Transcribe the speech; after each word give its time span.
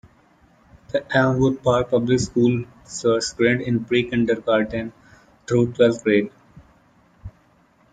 The 0.91 1.05
Elmwood 1.15 1.61
Park 1.61 1.91
Public 1.91 2.19
Schools 2.19 2.65
serve 2.85 3.21
students 3.21 3.67
in 3.67 3.85
pre-kindergarten 3.85 4.93
through 5.47 5.73
twelfth 5.73 6.03
grade. 6.03 6.31